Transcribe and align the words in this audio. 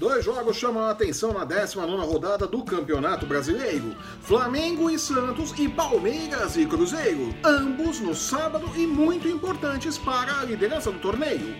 Dois 0.00 0.24
jogos 0.24 0.56
chamam 0.56 0.84
a 0.84 0.92
atenção 0.92 1.34
na 1.34 1.44
19 1.44 2.06
rodada 2.06 2.46
do 2.46 2.64
Campeonato 2.64 3.26
Brasileiro: 3.26 3.94
Flamengo 4.22 4.88
e 4.88 4.98
Santos 4.98 5.52
e 5.58 5.68
Palmeiras 5.68 6.56
e 6.56 6.64
Cruzeiro, 6.64 7.34
ambos 7.44 8.00
no 8.00 8.14
sábado 8.14 8.66
e 8.74 8.86
muito 8.86 9.28
importantes 9.28 9.98
para 9.98 10.40
a 10.40 10.44
liderança 10.46 10.90
do 10.90 10.98
torneio. 11.00 11.54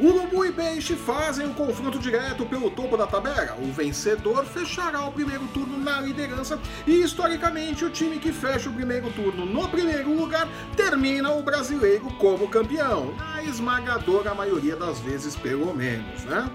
Urubu 0.00 0.44
e 0.44 0.52
Peixe 0.52 0.94
fazem 0.94 1.46
um 1.46 1.52
confronto 1.52 1.98
direto 1.98 2.46
pelo 2.46 2.70
topo 2.70 2.96
da 2.96 3.06
tabela. 3.06 3.56
O 3.60 3.72
vencedor 3.72 4.44
fechará 4.44 5.04
o 5.04 5.12
primeiro 5.12 5.46
turno 5.48 5.76
na 5.76 6.00
liderança 6.00 6.58
e, 6.86 7.02
historicamente, 7.02 7.84
o 7.84 7.90
time 7.90 8.18
que 8.18 8.32
fecha 8.32 8.70
o 8.70 8.72
primeiro 8.72 9.10
turno 9.10 9.44
no 9.44 9.68
primeiro 9.68 10.14
lugar 10.14 10.48
termina 10.76 11.32
o 11.32 11.42
brasileiro 11.42 12.06
como 12.18 12.48
campeão. 12.48 13.12
A 13.18 13.42
esmagadora 13.42 14.34
maioria 14.34 14.76
das 14.76 15.00
vezes, 15.00 15.34
pelo 15.34 15.74
menos, 15.74 16.24
né? 16.24 16.48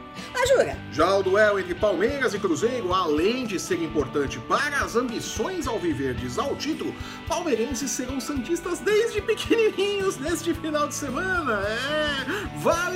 Jura? 0.46 0.78
Já 0.92 1.16
o 1.16 1.24
duelo 1.24 1.60
entre 1.60 1.74
Palmeiras 1.74 2.34
e 2.34 2.40
Cruzeiro, 2.40 2.94
além 2.94 3.46
de 3.46 3.60
ser 3.60 3.82
importante 3.82 4.40
para 4.40 4.78
as 4.84 4.96
ambições 4.96 5.68
alviverdes 5.68 6.38
ao 6.38 6.56
título, 6.56 6.94
palmeirenses 7.28 7.92
serão 7.92 8.20
santistas 8.20 8.80
desde 8.80 9.22
pequenininhos 9.22 10.18
neste 10.18 10.54
final 10.54 10.88
de 10.88 10.96
semana. 10.96 11.62
É, 11.62 12.26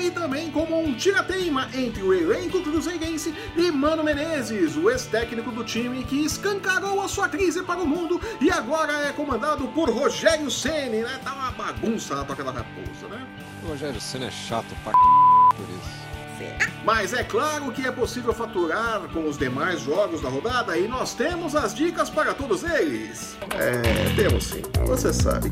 vale 0.08 0.12
também 0.12 0.52
como 0.52 0.80
um 0.80 0.94
tira-teima 0.94 1.70
entre 1.74 2.02
o 2.04 2.14
elenco 2.14 2.62
cruzeirense 2.62 3.34
e 3.56 3.72
Mano 3.72 4.04
Menezes, 4.04 4.76
o 4.76 4.90
ex-técnico 4.90 5.52
do 5.52 5.64
time 5.64 6.04
que 6.04 6.24
escancarou 6.24 7.02
a 7.02 7.08
sua 7.08 7.28
crise 7.28 7.64
para 7.64 7.82
o 7.82 7.88
mundo 7.88 8.20
e 8.40 8.50
agora 8.50 9.08
é 9.08 9.12
comandado 9.12 9.68
por 9.70 9.90
Rogério 9.90 10.50
Ceni, 10.50 11.02
né? 11.02 11.20
Tá 11.24 11.34
uma 11.34 11.52
bagunça 11.52 12.16
lá 12.16 12.24
pra 12.26 12.34
aquela 12.34 12.52
raposa, 12.52 13.08
né? 13.10 13.26
O 13.64 13.68
Rogério 13.68 14.00
Ceni 14.00 14.26
é 14.26 14.32
chato 14.32 14.76
pra 14.84 14.94
por 15.56 15.66
isso. 15.70 16.07
Mas 16.84 17.14
é 17.14 17.24
claro 17.24 17.72
que 17.72 17.86
é 17.86 17.92
possível 17.92 18.34
faturar 18.34 19.02
com 19.14 19.28
os 19.28 19.38
demais 19.38 19.82
jogos 19.82 20.22
da 20.22 20.30
rodada 20.30 20.78
e 20.78 20.88
nós 20.88 21.14
temos 21.14 21.56
as 21.56 21.74
dicas 21.74 22.10
para 22.10 22.34
todos 22.34 22.64
eles. 22.64 23.38
É, 23.56 24.16
temos 24.16 24.46
sim, 24.46 24.62
você 24.86 25.14
sabe. 25.14 25.52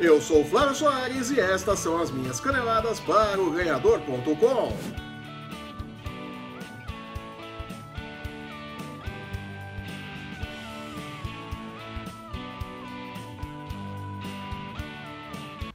Eu 0.00 0.20
sou 0.20 0.42
o 0.42 0.44
Flávio 0.44 0.74
Soares 0.74 1.30
e 1.30 1.40
estas 1.40 1.78
são 1.78 2.00
as 2.00 2.10
minhas 2.10 2.40
caneladas 2.40 3.00
para 3.00 3.40
o 3.40 3.50
ganhador.com. 3.50 5.03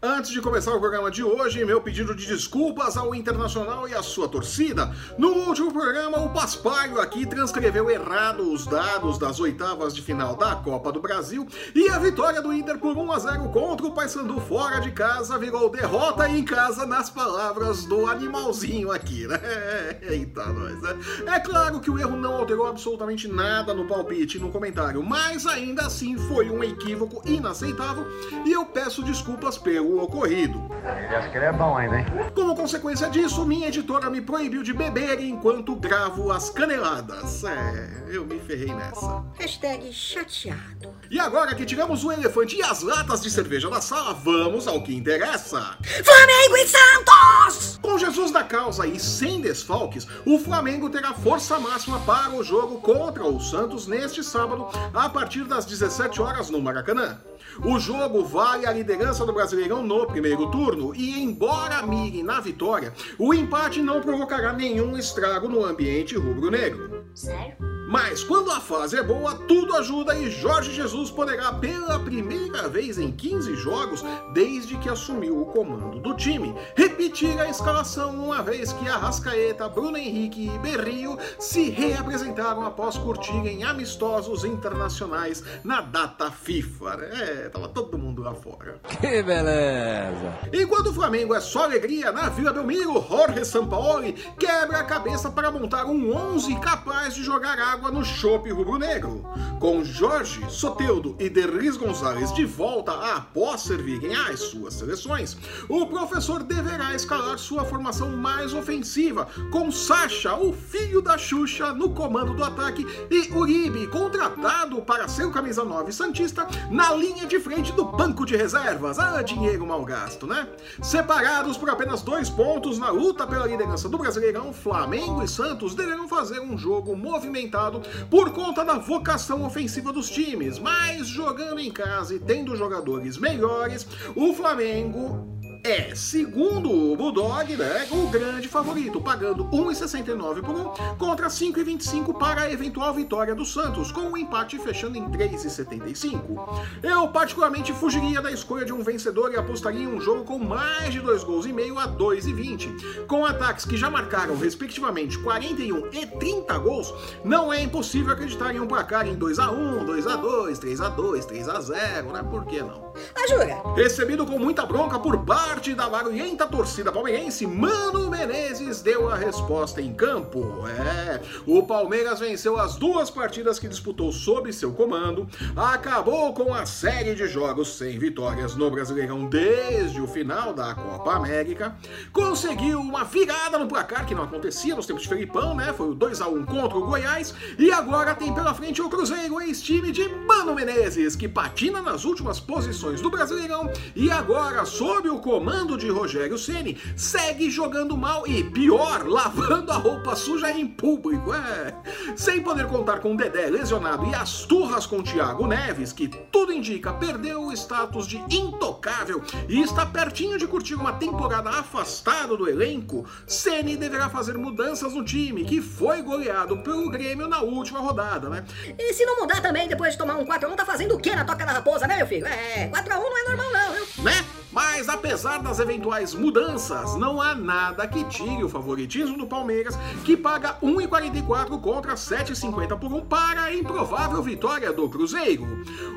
Antes 0.01 0.31
de 0.31 0.39
começar 0.39 0.73
o 0.73 0.79
programa 0.79 1.11
de 1.11 1.21
hoje, 1.21 1.65
meu 1.65 1.81
pedido 1.81 2.15
de 2.15 2.25
desculpas 2.25 2.95
ao 2.95 3.13
Internacional 3.13 3.85
e 3.85 3.93
à 3.93 4.01
sua 4.01 4.29
torcida. 4.29 4.95
No 5.17 5.27
último 5.27 5.73
programa, 5.73 6.19
o 6.19 6.29
Paspalho 6.29 7.01
aqui 7.01 7.25
transcreveu 7.25 7.89
errado 7.89 8.49
os 8.49 8.65
dados 8.65 9.17
das 9.17 9.41
oitavas 9.41 9.93
de 9.93 10.01
final 10.01 10.37
da 10.37 10.55
Copa 10.55 10.89
do 10.89 11.01
Brasil 11.01 11.45
e 11.75 11.89
a 11.89 11.99
vitória 11.99 12.41
do 12.41 12.53
Inter 12.53 12.77
por 12.77 12.95
1 12.95 13.11
a 13.11 13.19
0 13.19 13.49
contra 13.49 13.87
o 13.87 13.91
Paysandu 13.91 14.39
fora 14.39 14.79
de 14.79 14.91
casa 14.91 15.37
virou 15.37 15.69
derrota 15.69 16.29
em 16.29 16.45
casa 16.45 16.85
nas 16.85 17.09
palavras 17.09 17.83
do 17.83 18.07
animalzinho 18.07 18.93
aqui, 18.93 19.27
né? 19.27 19.37
Eita, 20.01 20.45
nós, 20.45 20.81
né? 20.81 20.97
É 21.25 21.41
claro 21.41 21.81
que 21.81 21.91
o 21.91 21.99
erro 21.99 22.15
não 22.15 22.37
alterou 22.37 22.67
absolutamente 22.67 23.27
nada 23.27 23.73
no 23.73 23.85
palpite 23.85 24.37
e 24.37 24.39
no 24.39 24.49
comentário, 24.49 25.03
mas 25.03 25.45
ainda 25.45 25.81
assim 25.81 26.17
foi 26.17 26.49
um 26.49 26.63
equívoco 26.63 27.21
inaceitável 27.25 28.07
e 28.45 28.53
eu 28.53 28.65
peço 28.65 29.03
desculpas 29.03 29.57
pelo 29.57 29.88
o 29.89 30.03
ocorrido. 30.03 30.69
Ele 30.83 31.15
acha 31.15 31.29
que 31.29 31.37
ele 31.37 31.45
é 31.45 31.51
bom 31.51 31.75
ainda, 31.75 31.99
hein? 31.99 32.05
Como 32.33 32.55
consequência 32.55 33.09
disso, 33.09 33.45
minha 33.45 33.67
editora 33.67 34.09
me 34.09 34.21
proibiu 34.21 34.63
de 34.63 34.73
beber 34.73 35.19
enquanto 35.19 35.75
gravo 35.75 36.31
as 36.31 36.49
caneladas. 36.49 37.43
É, 37.43 38.03
eu 38.09 38.25
me 38.25 38.39
ferrei 38.39 38.73
nessa. 38.73 39.23
Hashtag 39.37 39.91
chateado. 39.91 40.93
E 41.09 41.19
agora 41.19 41.55
que 41.55 41.65
tiramos 41.65 42.03
o 42.03 42.11
elefante 42.11 42.55
e 42.55 42.61
as 42.61 42.81
latas 42.81 43.21
de 43.21 43.31
cerveja 43.31 43.69
da 43.69 43.81
sala, 43.81 44.13
vamos 44.13 44.67
ao 44.67 44.83
que 44.83 44.95
interessa. 44.95 45.77
Flamengo 45.83 46.57
e 46.57 46.67
Santos! 46.67 47.79
Com 47.81 47.97
Jesus 47.97 48.31
da 48.31 48.43
causa 48.43 48.85
e 48.85 48.99
sem 48.99 49.41
desfalques, 49.41 50.07
o 50.25 50.37
Flamengo 50.37 50.89
terá 50.89 51.13
força 51.13 51.59
máxima 51.59 51.99
para 52.01 52.31
o 52.35 52.43
jogo 52.43 52.79
contra 52.81 53.25
o 53.25 53.39
Santos 53.39 53.87
neste 53.87 54.23
sábado, 54.23 54.67
a 54.93 55.09
partir 55.09 55.45
das 55.45 55.65
17 55.65 56.21
horas 56.21 56.49
no 56.49 56.61
Maracanã. 56.61 57.19
O 57.63 57.79
jogo 57.79 58.23
vale 58.23 58.65
a 58.65 58.71
liderança 58.71 59.25
do 59.25 59.33
Brasileirão 59.33 59.78
no 59.81 60.05
primeiro 60.05 60.49
turno 60.51 60.93
e, 60.95 61.21
embora 61.21 61.81
mire 61.85 62.23
na 62.23 62.39
vitória, 62.39 62.93
o 63.17 63.33
empate 63.33 63.81
não 63.81 64.01
provocará 64.01 64.53
nenhum 64.53 64.97
estrago 64.97 65.47
no 65.47 65.63
ambiente 65.63 66.15
rubro-negro. 66.15 67.05
Sério? 67.13 67.68
Mas 67.89 68.23
quando 68.23 68.51
a 68.51 68.59
fase 68.59 68.99
é 68.99 69.01
boa, 69.01 69.33
tudo 69.33 69.75
ajuda 69.75 70.15
e 70.15 70.29
Jorge 70.29 70.71
Jesus 70.71 71.09
poderá, 71.09 71.51
pela 71.53 71.97
primeira 71.97 72.69
vez 72.69 72.99
em 72.99 73.11
15 73.11 73.55
jogos, 73.55 74.05
desde 74.31 74.77
que 74.77 74.87
assumiu 74.87 75.41
o 75.41 75.47
comando 75.47 75.97
do 75.97 76.13
time, 76.13 76.53
repetir 76.75 77.41
a 77.41 77.49
escalação 77.49 78.11
uma 78.11 78.43
vez 78.43 78.71
que 78.73 78.87
Arrascaeta, 78.87 79.67
Bruno 79.67 79.97
Henrique 79.97 80.51
e 80.53 80.59
Berrio 80.59 81.17
se 81.39 81.71
reapresentaram 81.71 82.63
após 82.63 82.95
curtirem 82.95 83.63
amistosos 83.63 84.43
internacionais 84.43 85.43
na 85.63 85.81
data 85.81 86.29
FIFA. 86.29 86.91
É, 87.11 87.49
tava 87.49 87.69
todo 87.69 87.97
mundo 87.97 88.21
lá 88.21 88.35
fora. 88.35 88.79
Que 89.01 89.23
beleza! 89.23 90.37
Enquanto 90.53 90.91
o 90.91 90.93
Flamengo 90.93 91.33
é 91.33 91.41
só 91.41 91.63
alegria, 91.63 92.11
na 92.11 92.29
Vila 92.29 92.53
Belmiro, 92.53 93.03
Jorge 93.09 93.43
Sampaoli 93.45 94.13
quebra 94.37 94.77
a 94.77 94.83
cabeça 94.83 95.31
para 95.31 95.49
montar 95.49 95.85
um 95.85 96.15
11 96.15 96.55
capaz 96.59 97.15
de 97.15 97.23
jogar 97.23 97.57
água 97.57 97.78
água 97.79 97.91
no 97.91 98.03
chope 98.03 98.51
rubro-negro. 98.51 99.23
Com 99.57 99.85
Jorge, 99.85 100.45
Soteudo 100.49 101.15
e 101.17 101.29
Derris 101.29 101.77
Gonzalez 101.77 102.33
de 102.33 102.43
volta 102.43 102.91
após 102.91 103.61
servirem 103.61 104.13
às 104.13 104.41
suas 104.41 104.73
seleções, 104.73 105.37
o 105.69 105.85
professor 105.87 106.43
deverá 106.43 106.93
escalar 106.93 107.37
sua 107.37 107.63
formação 107.63 108.09
mais 108.17 108.53
ofensiva, 108.53 109.29
com 109.49 109.71
Sacha, 109.71 110.35
o 110.35 110.51
filho 110.51 111.01
da 111.01 111.17
Xuxa, 111.17 111.73
no 111.73 111.91
comando 111.91 112.33
do 112.33 112.43
ataque 112.43 112.85
e 113.09 113.31
Uribe, 113.33 113.87
contratado 113.87 114.81
para 114.81 115.07
ser 115.07 115.25
o 115.25 115.31
camisa 115.31 115.63
9 115.63 115.93
Santista, 115.93 116.45
na 116.69 116.93
linha 116.93 117.25
de 117.25 117.39
frente 117.39 117.71
do 117.71 117.85
banco 117.85 118.25
de 118.25 118.35
reservas. 118.35 118.99
Ah, 118.99 119.21
dinheiro 119.21 119.65
mal 119.65 119.85
gasto, 119.85 120.27
né? 120.27 120.49
Separados 120.81 121.57
por 121.57 121.69
apenas 121.69 122.01
dois 122.01 122.29
pontos 122.29 122.77
na 122.77 122.89
luta 122.89 123.25
pela 123.25 123.47
liderança 123.47 123.87
do 123.87 123.97
Brasileirão, 123.97 124.51
Flamengo 124.51 125.23
e 125.23 125.27
Santos 125.27 125.75
deverão 125.75 126.09
fazer 126.09 126.41
um 126.41 126.57
jogo 126.57 126.95
movimentado 126.95 127.68
por 128.09 128.31
conta 128.31 128.63
da 128.63 128.77
vocação 128.77 129.45
ofensiva 129.45 129.93
dos 129.93 130.09
times, 130.09 130.59
mas 130.59 131.07
jogando 131.07 131.59
em 131.59 131.71
casa 131.71 132.15
e 132.15 132.19
tendo 132.19 132.55
jogadores 132.55 133.17
melhores, 133.17 133.87
o 134.15 134.33
Flamengo 134.33 135.38
é, 135.69 135.93
segundo 135.93 136.71
o 136.71 136.95
Bulldog, 136.95 137.55
né, 137.55 137.87
o 137.91 138.07
grande 138.07 138.47
favorito, 138.47 138.99
pagando 138.99 139.45
1,69 139.45 140.41
por 140.41 140.55
1 140.55 140.95
contra 140.97 141.27
5,25 141.27 142.17
para 142.17 142.41
a 142.41 142.51
eventual 142.51 142.91
vitória 142.91 143.35
do 143.35 143.45
Santos, 143.45 143.91
com 143.91 144.11
o 144.11 144.17
empate 144.17 144.57
fechando 144.57 144.97
em 144.97 145.07
3,75. 145.09 146.65
Eu 146.81 147.07
particularmente 147.09 147.71
fugiria 147.71 148.19
da 148.19 148.31
escolha 148.31 148.65
de 148.65 148.73
um 148.73 148.81
vencedor 148.81 149.31
e 149.31 149.37
apostaria 149.37 149.83
em 149.83 149.87
um 149.87 150.01
jogo 150.01 150.23
com 150.23 150.39
mais 150.39 150.91
de 150.91 151.01
2 151.01 151.23
gols 151.23 151.45
e 151.45 151.53
meio 151.53 151.77
a 151.77 151.87
2,20. 151.87 153.05
Com 153.05 153.23
ataques 153.23 153.63
que 153.63 153.77
já 153.77 153.91
marcaram 153.91 154.35
respectivamente 154.35 155.19
41 155.19 155.87
e 155.91 156.05
30 156.05 156.57
gols, 156.57 156.91
não 157.23 157.53
é 157.53 157.61
impossível 157.61 158.13
acreditar 158.13 158.55
em 158.55 158.59
um 158.59 158.67
placar 158.67 159.07
em 159.07 159.13
2 159.13 159.37
a 159.37 159.51
1, 159.51 159.85
2 159.85 160.07
a 160.07 160.15
2, 160.15 160.57
3 160.57 160.81
a 160.81 160.89
2, 160.89 161.25
3 161.25 161.49
a 161.49 161.61
0, 161.61 162.11
né? 162.11 162.23
Por 162.23 162.45
que 162.45 162.59
não? 162.59 162.88
Ah, 163.21 163.27
jura? 163.27 163.61
Recebido 163.75 164.25
com 164.25 164.39
muita 164.39 164.65
bronca 164.65 164.97
por 164.97 165.25
parte 165.25 165.73
da 165.73 165.89
barulhenta 165.89 166.47
torcida 166.47 166.91
palmeirense, 166.91 167.45
Mano 167.45 168.09
Menezes 168.09 168.81
deu 168.81 169.09
a 169.09 169.15
resposta 169.15 169.81
em 169.81 169.93
campo. 169.93 170.65
É, 170.67 171.19
o 171.45 171.63
Palmeiras 171.63 172.19
venceu 172.19 172.57
as 172.57 172.75
duas 172.75 173.09
partidas 173.09 173.59
que 173.59 173.67
disputou 173.67 174.11
sob 174.11 174.51
seu 174.53 174.71
comando, 174.71 175.27
acabou 175.55 176.33
com 176.33 176.53
a 176.53 176.65
série 176.65 177.13
de 177.13 177.27
jogos 177.27 177.77
sem 177.77 177.99
vitórias 177.99 178.55
no 178.55 178.69
Brasileirão 178.71 179.25
desde 179.25 179.99
o 179.99 180.07
final 180.07 180.53
da 180.53 180.73
Copa 180.73 181.13
América, 181.13 181.75
conseguiu 182.13 182.79
uma 182.79 183.03
virada 183.03 183.57
no 183.57 183.67
placar 183.67 184.05
que 184.05 184.15
não 184.15 184.23
acontecia 184.23 184.75
nos 184.75 184.85
tempos 184.85 185.03
de 185.03 185.09
Felipão, 185.09 185.55
né? 185.55 185.73
Foi 185.73 185.89
o 185.89 185.95
2 185.95 186.21
a 186.21 186.27
1 186.27 186.45
contra 186.45 186.77
o 186.77 186.85
Goiás 186.85 187.33
e 187.57 187.71
agora 187.71 188.15
tem 188.15 188.33
pela 188.33 188.53
frente 188.53 188.81
o 188.81 188.89
Cruzeiro, 188.89 189.41
ex-time 189.41 189.91
de 189.91 190.07
Mano 190.07 190.55
Menezes, 190.55 191.15
que 191.15 191.27
patina 191.27 191.81
nas 191.81 192.05
últimas 192.05 192.39
posições 192.39 192.79
competições 192.79 193.01
do 193.09 193.17
Brasileirão 193.17 193.71
e 193.95 194.11
agora, 194.11 194.63
sob 194.65 195.09
o 195.09 195.19
comando 195.19 195.77
de 195.77 195.89
Rogério 195.89 196.37
Ceni, 196.37 196.77
segue 196.95 197.49
jogando 197.49 197.97
mal 197.97 198.25
e, 198.27 198.43
pior, 198.43 199.07
lavando 199.07 199.71
a 199.71 199.75
roupa 199.75 200.15
suja 200.15 200.51
em 200.51 200.67
público. 200.67 201.33
É. 201.33 201.75
Sem 202.15 202.41
poder 202.41 202.67
contar 202.67 202.99
com 202.99 203.15
Dedé 203.15 203.47
lesionado 203.47 204.05
e 204.05 204.13
as 204.13 204.45
turras 204.45 204.85
com 204.85 205.01
Thiago 205.01 205.47
Neves, 205.47 205.91
que 205.91 206.07
tudo 206.07 206.53
indica 206.53 206.93
perdeu 206.93 207.45
o 207.45 207.53
status 207.53 208.07
de 208.07 208.17
intocável 208.29 209.21
e 209.47 209.61
está 209.61 209.85
pertinho 209.85 210.37
de 210.37 210.47
curtir 210.47 210.75
uma 210.75 210.93
temporada 210.93 211.49
afastado 211.49 212.37
do 212.37 212.47
elenco, 212.47 213.05
Ceni 213.25 213.75
deverá 213.75 214.09
fazer 214.09 214.37
mudanças 214.37 214.93
no 214.93 215.03
time, 215.03 215.45
que 215.45 215.61
foi 215.61 216.01
goleado 216.01 216.57
pelo 216.59 216.89
Grêmio 216.89 217.27
na 217.27 217.41
última 217.41 217.79
rodada, 217.79 218.29
né? 218.29 218.45
E 218.77 218.93
se 218.93 219.05
não 219.05 219.19
mudar 219.19 219.41
também 219.41 219.67
depois 219.67 219.93
de 219.93 219.97
tomar 219.97 220.15
um 220.15 220.25
4x1, 220.25 220.55
tá 220.55 220.65
fazendo 220.65 220.95
o 220.95 220.99
quê 220.99 221.15
na 221.15 221.25
toca 221.25 221.45
da 221.45 221.53
raposa, 221.53 221.87
né, 221.87 221.97
meu 221.97 222.07
filho? 222.07 222.27
É, 222.27 222.69
4x1 222.69 222.98
não 223.03 223.17
é 223.17 223.23
normal 223.23 223.51
não, 223.51 223.73
viu? 223.73 224.03
Né? 224.03 224.25
Mas 224.51 224.89
apesar 224.89 225.43
das 225.43 225.59
eventuais 225.59 226.15
mudanças, 226.15 226.95
não 226.95 227.21
há 227.21 227.35
nada 227.35 227.87
que 227.87 228.03
tire 228.05 228.43
o 228.43 228.49
favoritismo 228.49 229.15
do 229.15 229.27
Palmeiras, 229.27 229.77
que 230.03 230.17
paga 230.17 230.57
1,44 230.61 231.61
contra 231.61 231.93
7,50 231.93 232.79
por 232.79 232.91
1 232.91 233.05
para 233.05 233.43
a 233.43 233.55
improvável 233.55 234.21
vitória 234.23 234.73
do 234.73 234.89
Cruzeiro. 234.89 235.45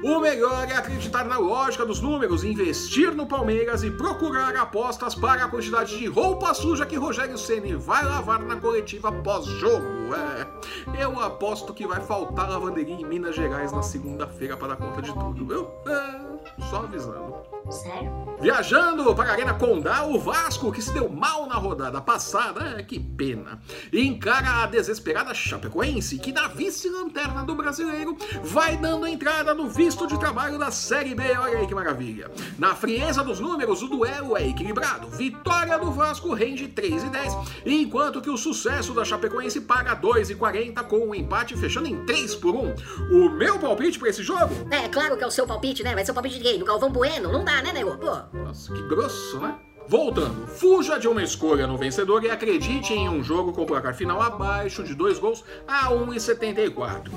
O 0.05 0.21
melhor 0.21 0.69
é 0.69 0.77
acreditar 0.77 1.25
na 1.25 1.39
lógica 1.39 1.87
dos 1.87 2.01
números, 2.01 2.45
investir 2.45 3.15
no 3.15 3.27
Palmeiras 3.27 3.83
e 3.83 3.91
procurar 3.91 4.55
apostas 4.57 5.15
para 5.15 5.45
a 5.45 5.49
quantidade 5.49 5.99
de 5.99 6.07
roupa 6.07 6.53
suja 6.53 6.85
que 6.85 6.97
Rogério 6.97 7.39
Ceni 7.39 7.75
vai 7.75 8.05
lavar 8.05 8.41
na 8.43 8.57
coletiva 8.57 9.11
pós-jogo. 9.11 10.03
É, 10.15 11.03
eu 11.03 11.19
aposto 11.19 11.73
que 11.73 11.87
vai 11.87 12.01
faltar 12.03 12.51
lavanderia 12.51 12.97
em 12.97 13.05
Minas 13.05 13.35
Gerais 13.35 13.73
na 13.73 13.83
segunda-feira 13.83 14.59
para 14.59 14.69
dar 14.69 14.77
conta 14.77 15.01
de 15.01 15.13
tudo, 15.13 15.47
viu? 15.47 15.71
É, 15.91 16.32
só 16.61 16.79
avisando. 16.79 17.62
Sério? 17.71 18.23
Viajando 18.41 19.15
para 19.15 19.31
a 19.31 19.33
Arena 19.35 19.55
Condá, 19.55 20.03
o 20.05 20.19
Vasco, 20.19 20.73
que 20.73 20.83
se 20.83 20.93
deu 20.93 21.09
mal 21.09 21.47
na 21.47 21.55
rodada 21.55 22.01
passada, 22.01 22.77
é, 22.77 22.83
que 22.83 22.99
pena, 22.99 23.61
encara 23.93 24.65
a 24.65 24.67
desesperada 24.67 25.33
Chapecoense, 25.33 26.19
que 26.19 26.33
na 26.33 26.49
vice-lanterna 26.49 27.45
do 27.45 27.55
brasileiro 27.55 28.17
vai 28.43 28.77
dando 28.77 29.07
entrada 29.07 29.55
no 29.55 29.69
visto 29.69 30.09
de 30.09 30.19
trabalho 30.19 30.59
da 30.59 30.73
Série 30.73 31.15
B. 31.15 31.23
Olha 31.39 31.59
aí 31.59 31.67
que 31.69 31.75
maravilha. 31.75 32.33
Na 32.59 32.75
frieza 32.75 33.23
dos 33.23 33.39
números, 33.39 33.81
o 33.81 33.87
duelo 33.87 34.37
é 34.37 34.49
equilibrado. 34.49 35.07
Vitória 35.09 35.79
do 35.79 35.93
Vasco 35.93 36.35
rende 36.35 36.67
3 36.67 37.05
e 37.05 37.09
10, 37.11 37.37
enquanto 37.65 38.21
que 38.21 38.31
o 38.31 38.37
sucesso 38.37 38.93
da 38.93 39.05
Chapecoense 39.05 39.61
paga 39.61 39.95
2 39.95 40.31
e 40.31 40.35
40 40.35 40.83
com 40.85 41.11
o 41.11 41.15
empate 41.15 41.57
fechando 41.57 41.87
em 41.87 42.05
3 42.05 42.35
por 42.35 42.57
1. 42.57 42.75
O 43.13 43.31
meu 43.31 43.59
palpite 43.61 44.01
para 44.01 44.09
esse 44.09 44.25
jogo? 44.25 44.53
É, 44.71 44.89
claro 44.89 45.17
que 45.17 45.23
é 45.23 45.27
o 45.27 45.31
seu 45.31 45.47
palpite, 45.47 45.85
né? 45.85 45.95
Vai 45.95 46.05
ser 46.05 46.11
o 46.11 46.15
palpite 46.15 46.39
de 46.39 46.43
quem? 46.43 46.59
Do 46.59 46.65
Galvão 46.65 46.91
Bueno? 46.91 47.31
Não 47.31 47.45
dá, 47.45 47.52
né, 47.61 47.73
nego? 47.73 47.97
Pô. 47.99 48.17
Nossa, 48.33 48.73
que 48.73 48.83
grosso, 48.83 49.41
né? 49.41 49.59
Voltando, 49.89 50.47
fuja 50.47 50.99
de 50.99 51.09
uma 51.09 51.23
escolha 51.23 51.67
no 51.67 51.77
vencedor 51.77 52.23
e 52.25 52.31
acredite 52.31 52.95
em 52.95 53.09
um 53.09 53.23
jogo 53.23 53.53
com 53.53 53.67
placar 53.67 53.95
final 53.95 54.23
abaixo 54.23 54.85
de 54.85 54.95
dois 54.95 55.19
gols 55.19 55.45
a 55.67 55.91
1,74. 55.91 57.11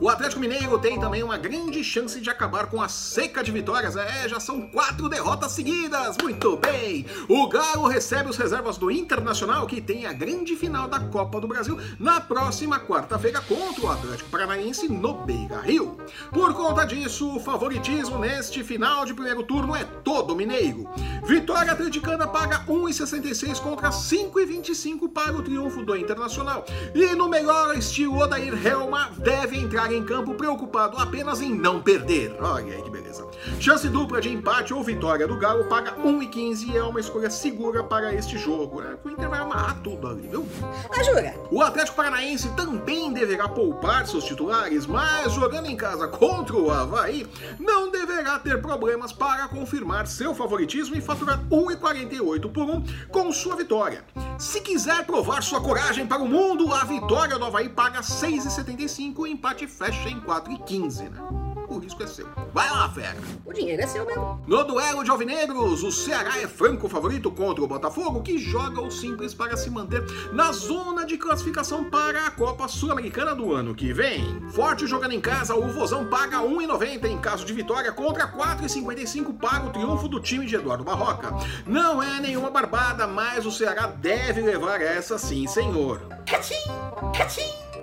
O 0.00 0.08
Atlético 0.08 0.40
Mineiro 0.40 0.78
tem 0.78 1.00
também 1.00 1.24
uma 1.24 1.36
grande 1.36 1.82
chance 1.82 2.20
de 2.20 2.30
acabar 2.30 2.66
com 2.66 2.80
a 2.80 2.88
seca 2.88 3.42
de 3.42 3.50
vitórias. 3.50 3.96
É, 3.96 4.28
já 4.28 4.38
são 4.38 4.60
quatro 4.68 5.08
derrotas 5.08 5.50
seguidas. 5.50 6.16
Muito 6.22 6.56
bem. 6.56 7.04
O 7.28 7.48
Galo 7.48 7.88
recebe 7.88 8.30
os 8.30 8.36
reservas 8.36 8.78
do 8.78 8.92
Internacional, 8.92 9.66
que 9.66 9.80
tem 9.80 10.06
a 10.06 10.12
grande 10.12 10.54
final 10.54 10.86
da 10.86 11.00
Copa 11.00 11.40
do 11.40 11.48
Brasil 11.48 11.76
na 11.98 12.20
próxima 12.20 12.78
quarta-feira 12.78 13.40
contra 13.40 13.84
o 13.84 13.90
Atlético 13.90 14.30
Paranaense 14.30 14.88
no 14.88 15.14
Beira 15.14 15.60
Rio. 15.60 15.98
Por 16.30 16.54
conta 16.54 16.84
disso, 16.84 17.34
o 17.34 17.40
favoritismo 17.40 18.18
neste 18.18 18.62
final 18.62 19.04
de 19.04 19.12
primeiro 19.12 19.42
turno 19.42 19.74
é 19.74 19.82
todo 19.82 20.36
mineiro. 20.36 20.88
Vitória 21.26 21.72
atleticana 21.72 22.28
paga 22.28 22.64
1,66 22.66 23.58
contra 23.60 23.90
5,25 23.90 25.08
para 25.12 25.36
o 25.36 25.42
triunfo 25.42 25.84
do 25.84 25.96
Internacional. 25.96 26.64
E 26.94 27.16
no 27.16 27.28
melhor 27.28 27.76
estilo 27.76 28.16
Odair 28.16 28.54
Helma 28.64 29.10
deve 29.18 29.58
entrar 29.58 29.87
em 29.94 30.04
campo 30.04 30.34
preocupado 30.34 30.98
apenas 30.98 31.40
em 31.40 31.54
não 31.54 31.80
perder. 31.82 32.36
Olha 32.40 32.74
aí 32.74 32.82
que 32.82 32.90
beleza. 32.90 33.26
Chance 33.60 33.88
dupla 33.88 34.20
de 34.20 34.32
empate 34.32 34.72
ou 34.74 34.82
vitória 34.82 35.26
do 35.26 35.36
Galo 35.36 35.64
paga 35.64 35.92
1,15 35.96 36.68
e 36.68 36.76
é 36.76 36.82
uma 36.82 37.00
escolha 37.00 37.30
segura 37.30 37.82
para 37.82 38.14
este 38.14 38.38
jogo. 38.38 38.80
Né? 38.80 38.96
O 39.04 39.10
Inter 39.10 39.28
vai 39.28 39.40
amarrar 39.40 39.80
tudo 39.80 40.06
ali, 40.08 40.28
viu? 40.28 40.46
Ah, 40.90 41.02
jura? 41.02 41.34
O 41.50 41.62
Atlético 41.62 41.96
Paranaense 41.96 42.48
também 42.56 43.12
deverá 43.12 43.48
poupar 43.48 44.06
seus 44.06 44.24
titulares, 44.24 44.86
mas 44.86 45.32
jogando 45.32 45.66
em 45.66 45.76
casa 45.76 46.08
contra 46.08 46.56
o 46.56 46.70
Havaí, 46.70 47.26
não 47.58 47.90
deverá 47.90 48.38
ter 48.38 48.60
problemas 48.60 49.12
para 49.12 49.48
confirmar 49.48 50.06
seu 50.06 50.34
favoritismo 50.34 50.96
e 50.96 51.00
faturar 51.00 51.40
1,48 51.50 52.52
por 52.52 52.68
1 52.68 52.84
com 53.10 53.32
sua 53.32 53.56
vitória. 53.56 54.04
Se 54.38 54.60
quiser 54.60 55.04
provar 55.04 55.42
sua 55.42 55.60
coragem 55.60 56.06
para 56.06 56.22
o 56.22 56.28
mundo, 56.28 56.72
a 56.72 56.84
vitória 56.84 57.36
do 57.36 57.44
Havaí 57.44 57.68
paga 57.68 58.00
6,75 58.02 59.18
e 59.18 59.20
o 59.20 59.26
empate 59.26 59.66
fecha 59.66 60.08
em 60.08 60.20
4,15, 60.20 61.10
né? 61.10 61.37
O 61.78 61.80
risco 61.80 62.02
é 62.02 62.06
seu. 62.08 62.26
Vai 62.52 62.68
lá, 62.68 62.88
fera! 62.88 63.16
O 63.46 63.52
dinheiro 63.52 63.80
é 63.80 63.86
seu 63.86 64.04
mesmo. 64.04 64.42
No 64.48 64.64
duelo 64.64 65.04
de 65.04 65.12
alvinegros, 65.12 65.84
o 65.84 65.92
Ceará 65.92 66.36
é 66.40 66.48
franco 66.48 66.88
favorito 66.88 67.30
contra 67.30 67.62
o 67.62 67.68
Botafogo, 67.68 68.20
que 68.20 68.36
joga 68.36 68.80
o 68.80 68.90
simples 68.90 69.32
para 69.32 69.56
se 69.56 69.70
manter 69.70 70.04
na 70.32 70.50
zona 70.50 71.06
de 71.06 71.16
classificação 71.16 71.84
para 71.84 72.26
a 72.26 72.30
Copa 72.32 72.66
Sul-Americana 72.66 73.32
do 73.32 73.54
ano 73.54 73.76
que 73.76 73.92
vem. 73.92 74.40
Forte 74.50 74.88
jogando 74.88 75.12
em 75.12 75.20
casa, 75.20 75.54
o 75.54 75.68
Vozão 75.68 76.04
paga 76.06 76.38
1,90 76.38 77.04
em 77.04 77.18
caso 77.18 77.44
de 77.44 77.52
vitória 77.52 77.92
contra 77.92 78.26
4,55 78.26 79.38
para 79.38 79.66
o 79.66 79.70
triunfo 79.70 80.08
do 80.08 80.18
time 80.18 80.46
de 80.46 80.56
Eduardo 80.56 80.82
Barroca. 80.82 81.32
Não 81.64 82.02
é 82.02 82.18
nenhuma 82.18 82.50
barbada, 82.50 83.06
mas 83.06 83.46
o 83.46 83.52
Ceará 83.52 83.86
deve 83.86 84.40
levar 84.40 84.80
essa 84.80 85.16
sim, 85.16 85.46
senhor. 85.46 86.00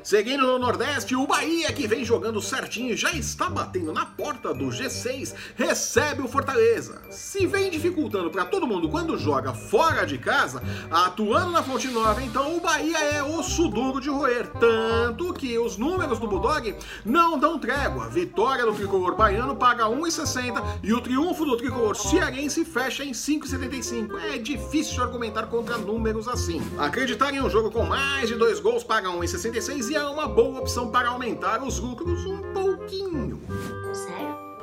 Seguindo 0.05 0.45
no 0.45 0.59
Nordeste, 0.59 1.15
o 1.15 1.25
Bahia, 1.25 1.73
que 1.73 1.87
vem 1.87 2.05
jogando 2.05 2.39
certinho 2.39 2.95
já 2.95 3.11
está 3.13 3.49
batendo 3.49 3.91
na 3.91 4.05
porta 4.05 4.53
do 4.53 4.65
G6, 4.65 5.33
recebe 5.55 6.21
o 6.21 6.27
Fortaleza. 6.27 7.01
Se 7.09 7.47
vem 7.47 7.71
dificultando 7.71 8.29
para 8.29 8.45
todo 8.45 8.67
mundo 8.67 8.87
quando 8.87 9.17
joga 9.17 9.51
fora 9.51 10.05
de 10.05 10.19
casa, 10.19 10.61
atuando 10.91 11.49
na 11.49 11.63
Fonte 11.63 11.87
Nova, 11.87 12.21
então 12.21 12.55
o 12.55 12.61
Bahia 12.61 12.99
é 12.99 13.23
osso 13.23 13.67
duro 13.67 13.99
de 13.99 14.07
roer. 14.07 14.45
Tanto 14.59 15.33
que 15.33 15.57
os 15.57 15.75
números 15.75 16.19
do 16.19 16.27
Bulldog 16.27 16.75
não 17.03 17.39
dão 17.39 17.57
trégua. 17.57 18.07
Vitória 18.07 18.63
do 18.63 18.75
tricolor 18.75 19.15
baiano 19.15 19.55
paga 19.55 19.85
1,60 19.85 20.63
e 20.83 20.93
o 20.93 21.01
triunfo 21.01 21.43
do 21.45 21.57
tricolor 21.57 21.95
cearense 21.95 22.63
fecha 22.63 23.03
em 23.03 23.11
5,75. 23.11 24.21
É 24.35 24.37
difícil 24.37 25.01
argumentar 25.01 25.47
contra 25.47 25.79
números 25.79 26.27
assim. 26.27 26.61
Acreditar 26.77 27.33
em 27.33 27.41
um 27.41 27.49
jogo 27.49 27.71
com 27.71 27.83
mais 27.83 28.29
de 28.29 28.35
dois 28.35 28.59
gols 28.59 28.83
paga 28.83 29.09
1,66 29.09 29.89
e 29.89 29.94
é 29.95 30.03
uma 30.03 30.27
boa 30.27 30.59
opção 30.59 30.91
para 30.91 31.09
aumentar 31.09 31.63
os 31.63 31.79
lucros 31.79 32.25
um 32.25 32.41
pouquinho. 32.53 33.34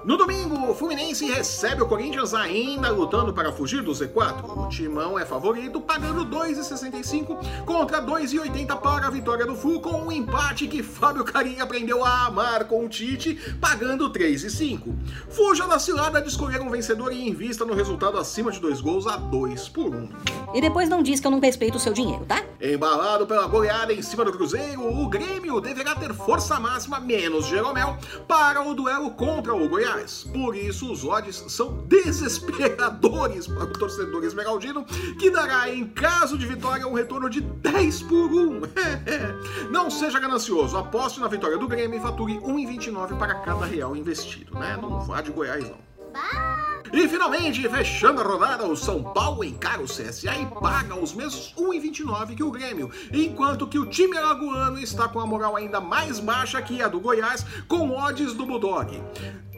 No 0.04 0.16
domingo, 0.16 0.68
o 0.68 0.74
Fluminense 0.74 1.24
recebe 1.26 1.80
o 1.80 1.86
Corinthians 1.86 2.34
ainda 2.34 2.90
lutando 2.90 3.32
para 3.32 3.52
fugir 3.52 3.82
do 3.82 3.92
Z4. 3.92 4.42
O 4.44 4.68
Timão 4.68 5.16
é 5.16 5.24
favorito, 5.24 5.80
pagando 5.80 6.26
2,65 6.26 7.64
contra 7.64 8.02
2,80 8.02 8.76
para 8.78 9.06
a 9.06 9.10
vitória 9.10 9.46
do 9.46 9.54
Flu, 9.54 9.80
com 9.80 10.02
um 10.02 10.10
empate 10.10 10.66
que 10.66 10.82
Fábio 10.82 11.22
Carinha 11.22 11.62
aprendeu 11.62 12.04
a 12.04 12.26
amar 12.26 12.64
com 12.64 12.84
o 12.84 12.88
Tite, 12.88 13.38
pagando 13.60 14.10
3,5. 14.10 14.92
Fuja 15.30 15.68
da 15.68 15.78
cilada 15.78 16.20
de 16.20 16.28
escolher 16.28 16.60
um 16.60 16.70
vencedor 16.70 17.12
e 17.12 17.28
invista 17.28 17.64
no 17.64 17.72
resultado 17.72 18.18
acima 18.18 18.50
de 18.50 18.58
dois 18.58 18.80
gols 18.80 19.06
a 19.06 19.16
2 19.16 19.68
por 19.68 19.94
1. 19.94 20.08
E 20.52 20.60
depois 20.60 20.88
não 20.88 21.00
diz 21.00 21.20
que 21.20 21.28
eu 21.28 21.30
não 21.30 21.38
respeito 21.38 21.76
o 21.76 21.80
seu 21.80 21.92
dinheiro, 21.92 22.24
tá? 22.24 22.42
Embalado 22.60 23.24
pela 23.24 23.46
goleada 23.46 23.92
em 23.92 24.02
cima 24.02 24.24
do 24.24 24.32
Cruzeiro, 24.32 24.82
o 24.82 25.08
Grêmio 25.08 25.60
deverá 25.60 25.94
ter 25.94 26.12
força 26.12 26.58
máxima 26.58 26.98
menos 26.98 27.46
Jeromel 27.46 27.96
para 28.26 28.62
o 28.62 28.74
duelo 28.74 29.12
contra 29.12 29.54
o 29.54 29.68
Goiás. 29.68 29.91
Por 30.32 30.56
isso, 30.56 30.90
os 30.90 31.04
odds 31.04 31.44
são 31.48 31.84
desesperadores 31.86 33.46
para 33.46 33.64
o 33.64 33.72
torcedor 33.72 34.24
esmeraldino, 34.24 34.84
que 35.18 35.30
dará, 35.30 35.68
em 35.68 35.86
caso 35.86 36.38
de 36.38 36.46
vitória, 36.46 36.86
um 36.86 36.94
retorno 36.94 37.28
de 37.28 37.40
10 37.40 38.02
por 38.02 38.32
1. 38.32 38.60
Não 39.70 39.90
seja 39.90 40.18
ganancioso, 40.18 40.76
aposte 40.76 41.20
na 41.20 41.28
vitória 41.28 41.58
do 41.58 41.68
Grêmio 41.68 41.98
e 41.98 42.02
fature 42.02 42.34
1,29 42.38 43.18
para 43.18 43.34
cada 43.36 43.66
real 43.66 43.94
investido. 43.96 44.58
Né? 44.58 44.78
Não 44.80 45.00
vá 45.00 45.20
de 45.20 45.30
Goiás, 45.30 45.68
não. 45.68 45.92
E 46.92 47.08
finalmente, 47.08 47.66
fechando 47.70 48.20
a 48.20 48.24
rodada, 48.24 48.66
o 48.66 48.76
São 48.76 49.02
Paulo 49.02 49.42
encara 49.42 49.80
o 49.80 49.86
CSA 49.86 50.36
e 50.36 50.46
paga 50.60 50.94
os 50.94 51.14
mesmos 51.14 51.54
1,29 51.56 52.36
que 52.36 52.42
o 52.42 52.50
Grêmio, 52.50 52.90
enquanto 53.10 53.66
que 53.66 53.78
o 53.78 53.86
time 53.86 54.16
alagoano 54.18 54.78
está 54.78 55.08
com 55.08 55.18
a 55.18 55.26
moral 55.26 55.56
ainda 55.56 55.80
mais 55.80 56.20
baixa 56.20 56.60
que 56.60 56.82
a 56.82 56.88
do 56.88 57.00
Goiás, 57.00 57.46
com 57.66 57.90
odds 57.92 58.34
do 58.34 58.44
Bulldog. 58.44 59.02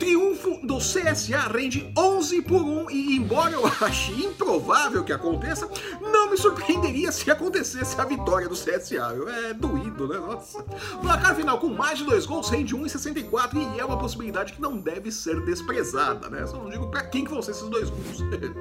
Triunfo 0.05 0.61
do 0.63 0.77
CSA 0.77 1.49
rende 1.51 1.91
11 1.97 2.43
por 2.43 2.61
1 2.61 2.91
e, 2.91 3.17
embora 3.17 3.53
eu 3.53 3.65
ache 3.81 4.13
improvável 4.13 5.03
que 5.03 5.15
aconteça, 5.15 5.67
não 5.99 6.31
me 6.31 6.37
surpreenderia 6.37 7.11
se 7.11 7.31
acontecesse 7.31 7.99
a 7.99 8.05
vitória 8.05 8.47
do 8.47 8.55
CSA. 8.55 9.17
É 9.49 9.55
doído, 9.55 10.07
né? 10.07 10.19
Nossa. 10.19 10.63
Placar 11.01 11.35
final 11.35 11.59
com 11.59 11.69
mais 11.69 11.99
de 11.99 12.05
dois 12.05 12.27
gols 12.27 12.51
rende 12.51 12.77
1,64 12.77 13.55
e 13.55 13.81
é 13.81 13.85
uma 13.85 13.99
possibilidade 13.99 14.53
que 14.53 14.61
não 14.61 14.77
deve 14.77 15.11
ser 15.11 15.41
desprezada, 15.41 16.29
né? 16.29 16.47
Só 16.47 16.59
não 16.59 16.69
digo 16.69 16.91
pra 16.91 17.03
quem 17.05 17.25
que 17.25 17.31
vão 17.31 17.41
ser 17.41 17.53
esses 17.53 17.69
dois 17.71 17.89
gols. 17.89 18.19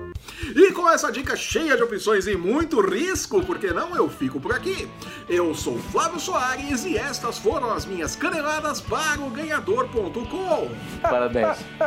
e 0.55 0.71
com 0.71 0.89
essa 0.89 1.11
dica 1.11 1.35
cheia 1.35 1.75
de 1.75 1.83
opções 1.83 2.25
e 2.25 2.37
muito 2.37 2.79
risco, 2.79 3.43
porque 3.43 3.71
não 3.71 3.93
eu 3.97 4.09
fico 4.09 4.39
por 4.39 4.53
aqui. 4.53 4.87
Eu 5.27 5.53
sou 5.53 5.77
Flávio 5.77 6.21
Soares 6.21 6.85
e 6.85 6.97
estas 6.97 7.37
foram 7.37 7.69
as 7.69 7.85
minhas 7.85 8.15
caneladas 8.15 8.79
para 8.79 9.19
o 9.19 9.29
ganhador.com. 9.29 10.69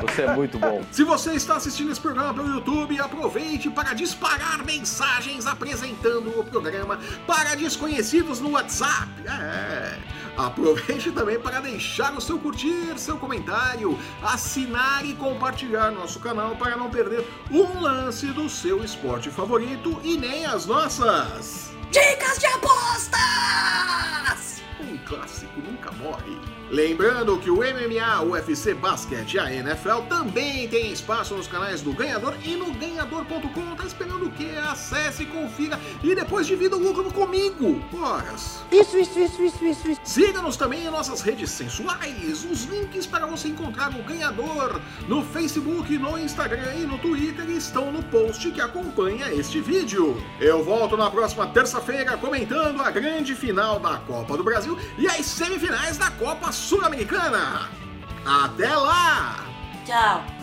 você 0.00 0.22
é 0.22 0.34
muito 0.34 0.58
bom. 0.58 0.84
Se 0.90 1.04
você 1.04 1.32
está 1.32 1.56
assistindo 1.56 1.90
esse 1.90 2.00
programa 2.00 2.34
pelo 2.34 2.48
YouTube, 2.48 2.98
aproveite 3.00 3.70
para 3.70 3.94
disparar 3.94 4.64
mensagens 4.64 5.46
apresentando 5.46 6.38
o 6.38 6.44
programa 6.44 6.98
para 7.26 7.54
desconhecidos 7.54 8.40
no 8.40 8.50
WhatsApp. 8.50 9.08
É. 9.26 9.98
Aproveite 10.36 11.10
também 11.12 11.38
para 11.40 11.60
deixar 11.60 12.12
o 12.14 12.20
seu 12.20 12.38
curtir, 12.38 12.92
seu 12.98 13.16
comentário, 13.16 13.98
assinar 14.22 15.04
e 15.04 15.14
compartilhar 15.14 15.90
nosso 15.90 16.20
canal 16.20 16.54
para 16.56 16.76
não 16.76 16.90
perder 16.90 17.26
um 17.50 17.80
lance 17.80 18.26
do 18.26 18.48
seu 18.48 18.84
esporte 18.84 19.30
favorito 19.30 19.98
e 20.04 20.16
nem 20.18 20.44
as 20.44 20.66
nossas. 20.66 21.70
Dicas 21.90 22.38
de 22.38 22.46
apostas! 22.46 23.35
Clássico 25.06 25.60
nunca 25.60 25.92
morre. 25.92 26.36
Lembrando 26.68 27.38
que 27.38 27.48
o 27.48 27.58
MMA, 27.58 28.22
o 28.22 28.32
UFC 28.32 28.74
Basquete 28.74 29.34
e 29.34 29.38
a 29.38 29.52
NFL 29.52 30.00
também 30.08 30.68
tem 30.68 30.90
espaço 30.90 31.36
nos 31.36 31.46
canais 31.46 31.80
do 31.80 31.92
Ganhador 31.92 32.34
e 32.44 32.56
no 32.56 32.72
ganhador.com. 32.72 33.76
Tá 33.76 33.84
esperando 33.84 34.26
o 34.26 34.30
quê? 34.32 34.50
Acesse, 34.68 35.24
confira 35.26 35.78
e 36.02 36.12
depois 36.12 36.44
divida 36.44 36.76
o 36.76 36.80
lucro 36.80 37.12
comigo. 37.12 37.80
Horas. 37.94 38.64
Isso, 38.72 38.98
isso, 38.98 39.16
isso, 39.18 39.42
isso, 39.42 39.64
isso, 39.64 39.88
isso. 39.88 40.00
Siga-nos 40.02 40.56
também 40.56 40.84
em 40.84 40.90
nossas 40.90 41.20
redes 41.20 41.50
sensuais. 41.50 42.44
Os 42.44 42.64
links 42.64 43.06
para 43.06 43.26
você 43.26 43.46
encontrar 43.46 43.90
o 43.94 44.02
Ganhador 44.02 44.80
no 45.06 45.22
Facebook, 45.22 45.96
no 45.98 46.18
Instagram 46.18 46.74
e 46.74 46.86
no 46.86 46.98
Twitter 46.98 47.48
estão 47.50 47.92
no 47.92 48.02
post 48.02 48.50
que 48.50 48.60
acompanha 48.60 49.32
este 49.32 49.60
vídeo. 49.60 50.20
Eu 50.40 50.64
volto 50.64 50.96
na 50.96 51.08
próxima 51.08 51.46
terça-feira 51.46 52.16
comentando 52.16 52.82
a 52.82 52.90
grande 52.90 53.36
final 53.36 53.78
da 53.78 53.98
Copa 53.98 54.36
do 54.36 54.42
Brasil 54.42 54.76
e 54.98 55.06
as 55.06 55.26
semifinais 55.26 55.96
da 55.96 56.10
Copa 56.10 56.52
Sul-Americana. 56.52 57.68
Até 58.24 58.74
lá! 58.74 59.44
Tchau. 59.84 60.35